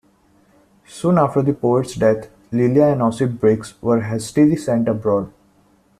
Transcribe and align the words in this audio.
Soon 0.87 1.19
after 1.19 1.43
the 1.43 1.53
poet's 1.53 1.93
death, 1.93 2.27
Lilya 2.51 2.91
and 2.91 3.03
Osip 3.03 3.39
Briks 3.39 3.79
were 3.83 4.01
hastily 4.01 4.55
sent 4.55 4.87
abroad. 4.87 5.31